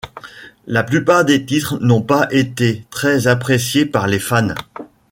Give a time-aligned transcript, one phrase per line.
[0.65, 4.55] La plupart des titres n'ont pas été très appréciés par les fans.